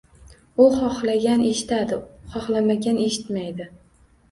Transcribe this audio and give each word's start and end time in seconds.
U 0.63 0.65
xohlagan 0.77 1.43
eshitadi, 1.51 2.01
xohlamagan 2.33 3.01
eshitmaydi. 3.07 3.71